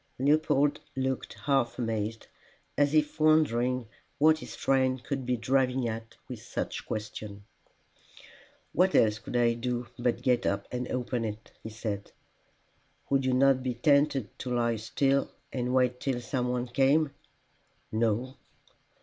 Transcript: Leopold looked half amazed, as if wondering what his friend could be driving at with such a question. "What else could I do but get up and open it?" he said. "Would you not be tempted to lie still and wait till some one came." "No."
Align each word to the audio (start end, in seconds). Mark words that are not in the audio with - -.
Leopold 0.17 0.79
looked 0.95 1.35
half 1.45 1.77
amazed, 1.77 2.25
as 2.75 2.95
if 2.95 3.19
wondering 3.19 3.87
what 4.17 4.39
his 4.39 4.55
friend 4.55 5.03
could 5.03 5.27
be 5.27 5.37
driving 5.37 5.87
at 5.87 6.15
with 6.27 6.41
such 6.41 6.79
a 6.79 6.83
question. 6.83 7.43
"What 8.73 8.95
else 8.95 9.19
could 9.19 9.37
I 9.37 9.53
do 9.53 9.85
but 9.99 10.23
get 10.23 10.47
up 10.47 10.67
and 10.71 10.87
open 10.91 11.23
it?" 11.23 11.51
he 11.61 11.69
said. 11.69 12.11
"Would 13.11 13.25
you 13.25 13.33
not 13.33 13.61
be 13.61 13.75
tempted 13.75 14.39
to 14.39 14.49
lie 14.49 14.77
still 14.77 15.29
and 15.53 15.71
wait 15.71 15.99
till 15.99 16.19
some 16.19 16.47
one 16.49 16.65
came." 16.67 17.11
"No." 17.91 18.37